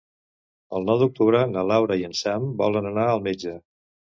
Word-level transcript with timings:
El 0.77 0.87
nou 0.87 0.99
d'octubre 1.01 1.43
na 1.51 1.65
Laura 1.73 1.99
i 1.99 2.07
en 2.09 2.17
Sam 2.23 2.51
volen 2.63 2.91
anar 2.93 3.07
al 3.13 3.25
metge. 3.29 3.57